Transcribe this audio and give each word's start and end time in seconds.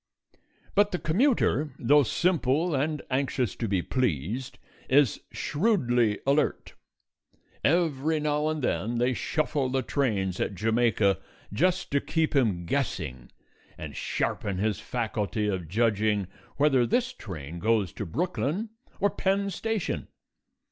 But 0.73 0.89
the 0.91 0.97
commuter, 0.97 1.75
though 1.77 2.01
simple 2.01 2.73
and 2.73 3.03
anxious 3.11 3.55
to 3.57 3.67
be 3.67 3.83
pleased, 3.83 4.57
is 4.89 5.19
shrewdly 5.31 6.17
alert. 6.25 6.73
Every 7.63 8.19
now 8.19 8.47
and 8.47 8.63
then 8.63 8.97
they 8.97 9.13
shuffle 9.13 9.69
the 9.69 9.83
trains 9.83 10.39
at 10.39 10.55
Jamaica 10.55 11.19
just 11.53 11.91
to 11.91 12.01
keep 12.01 12.35
him 12.35 12.65
guessing 12.65 13.31
and 13.77 13.95
sharpen 13.95 14.57
his 14.57 14.79
faculty 14.79 15.47
of 15.47 15.67
judging 15.67 16.25
whether 16.57 16.87
this 16.87 17.13
train 17.13 17.59
goes 17.59 17.93
to 17.93 18.03
Brooklyn 18.03 18.71
or 18.99 19.11
Penn 19.11 19.51
Station. 19.51 20.07